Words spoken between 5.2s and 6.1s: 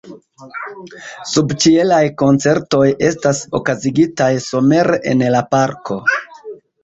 la parko.